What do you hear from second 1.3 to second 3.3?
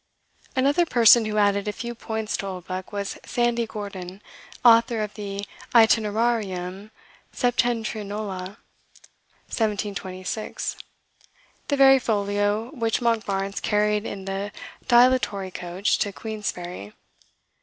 added a few points to Oldbuck was